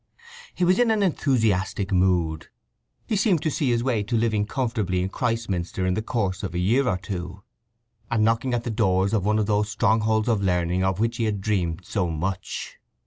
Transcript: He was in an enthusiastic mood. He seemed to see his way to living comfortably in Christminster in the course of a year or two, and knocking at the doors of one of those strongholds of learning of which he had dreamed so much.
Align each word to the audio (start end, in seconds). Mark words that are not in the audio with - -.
He 0.55 0.65
was 0.65 0.79
in 0.79 0.89
an 0.89 1.03
enthusiastic 1.03 1.91
mood. 1.91 2.47
He 3.05 3.15
seemed 3.15 3.43
to 3.43 3.51
see 3.51 3.69
his 3.69 3.83
way 3.83 4.01
to 4.01 4.15
living 4.17 4.47
comfortably 4.47 4.99
in 5.03 5.09
Christminster 5.09 5.85
in 5.85 5.93
the 5.93 6.01
course 6.01 6.41
of 6.41 6.55
a 6.55 6.57
year 6.57 6.87
or 6.87 6.97
two, 6.97 7.43
and 8.09 8.23
knocking 8.23 8.55
at 8.55 8.63
the 8.63 8.71
doors 8.71 9.13
of 9.13 9.23
one 9.25 9.37
of 9.37 9.45
those 9.45 9.69
strongholds 9.69 10.27
of 10.27 10.41
learning 10.41 10.83
of 10.83 10.99
which 10.99 11.17
he 11.17 11.25
had 11.25 11.39
dreamed 11.39 11.81
so 11.85 12.09
much. 12.09 12.77